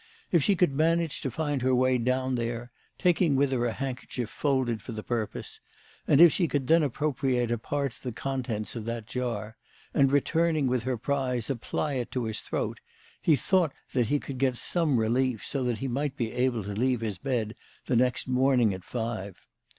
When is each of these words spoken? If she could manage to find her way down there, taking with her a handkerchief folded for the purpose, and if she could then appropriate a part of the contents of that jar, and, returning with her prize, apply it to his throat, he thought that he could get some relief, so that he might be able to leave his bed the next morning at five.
If 0.31 0.41
she 0.41 0.55
could 0.55 0.73
manage 0.73 1.21
to 1.21 1.29
find 1.29 1.61
her 1.61 1.75
way 1.75 1.99
down 1.99 2.33
there, 2.33 2.71
taking 2.97 3.35
with 3.35 3.51
her 3.51 3.67
a 3.67 3.71
handkerchief 3.71 4.31
folded 4.31 4.81
for 4.81 4.93
the 4.93 5.03
purpose, 5.03 5.59
and 6.07 6.19
if 6.19 6.33
she 6.33 6.47
could 6.47 6.65
then 6.65 6.81
appropriate 6.81 7.51
a 7.51 7.59
part 7.59 7.93
of 7.93 8.01
the 8.01 8.11
contents 8.11 8.75
of 8.75 8.85
that 8.85 9.05
jar, 9.05 9.57
and, 9.93 10.11
returning 10.11 10.65
with 10.65 10.81
her 10.85 10.97
prize, 10.97 11.51
apply 11.51 11.93
it 12.01 12.09
to 12.13 12.23
his 12.23 12.39
throat, 12.41 12.79
he 13.21 13.35
thought 13.35 13.73
that 13.93 14.07
he 14.07 14.19
could 14.19 14.39
get 14.39 14.57
some 14.57 14.99
relief, 14.99 15.45
so 15.45 15.63
that 15.65 15.77
he 15.77 15.87
might 15.87 16.17
be 16.17 16.31
able 16.31 16.63
to 16.63 16.73
leave 16.73 17.01
his 17.01 17.19
bed 17.19 17.55
the 17.85 17.95
next 17.95 18.27
morning 18.27 18.73
at 18.73 18.83
five. 18.83 19.45